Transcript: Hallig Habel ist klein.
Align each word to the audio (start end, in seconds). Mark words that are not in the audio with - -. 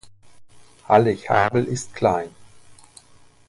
Hallig 0.87 1.29
Habel 1.29 1.63
ist 1.65 1.93
klein. 1.93 2.31